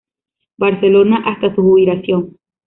[0.57, 2.37] Barcelona, hasta su jubilación.